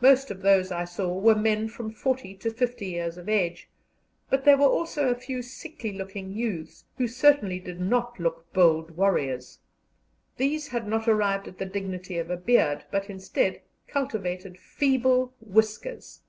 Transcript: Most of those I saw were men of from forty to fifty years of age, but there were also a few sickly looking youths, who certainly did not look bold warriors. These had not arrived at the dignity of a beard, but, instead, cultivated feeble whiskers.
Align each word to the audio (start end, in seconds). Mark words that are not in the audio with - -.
Most 0.00 0.30
of 0.30 0.42
those 0.42 0.70
I 0.70 0.84
saw 0.84 1.18
were 1.18 1.34
men 1.34 1.64
of 1.64 1.72
from 1.72 1.90
forty 1.90 2.36
to 2.36 2.52
fifty 2.52 2.86
years 2.90 3.18
of 3.18 3.28
age, 3.28 3.68
but 4.30 4.44
there 4.44 4.56
were 4.56 4.68
also 4.68 5.08
a 5.08 5.16
few 5.16 5.42
sickly 5.42 5.90
looking 5.90 6.30
youths, 6.30 6.84
who 6.96 7.08
certainly 7.08 7.58
did 7.58 7.80
not 7.80 8.20
look 8.20 8.46
bold 8.52 8.92
warriors. 8.96 9.58
These 10.36 10.68
had 10.68 10.86
not 10.86 11.08
arrived 11.08 11.48
at 11.48 11.58
the 11.58 11.66
dignity 11.66 12.18
of 12.18 12.30
a 12.30 12.36
beard, 12.36 12.84
but, 12.92 13.10
instead, 13.10 13.62
cultivated 13.88 14.60
feeble 14.60 15.34
whiskers. 15.40 16.20